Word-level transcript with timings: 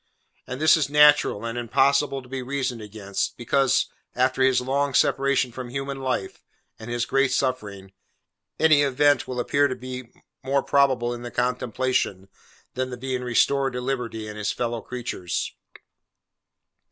And 0.47 0.59
this 0.59 0.75
is 0.77 0.89
natural, 0.89 1.45
and 1.45 1.59
impossible 1.59 2.23
to 2.23 2.27
be 2.27 2.41
reasoned 2.41 2.81
against, 2.81 3.37
because, 3.37 3.85
after 4.15 4.41
his 4.41 4.59
long 4.59 4.95
separation 4.95 5.51
from 5.51 5.69
human 5.69 5.99
life, 5.99 6.41
and 6.79 6.89
his 6.89 7.05
great 7.05 7.31
suffering, 7.31 7.93
any 8.59 8.81
event 8.81 9.27
will 9.27 9.39
appear 9.39 9.67
to 9.67 9.75
him 9.77 10.11
more 10.41 10.63
probable 10.63 11.13
in 11.13 11.21
the 11.21 11.29
contemplation, 11.29 12.29
than 12.73 12.89
the 12.89 12.97
being 12.97 13.21
restored 13.21 13.73
to 13.73 13.81
liberty 13.81 14.27
and 14.27 14.39
his 14.39 14.51
fellow 14.51 14.81
creatures. 14.81 15.51